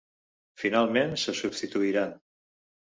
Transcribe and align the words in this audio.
Finalment 0.61 1.15
se 1.25 1.37
substituiran. 1.43 2.21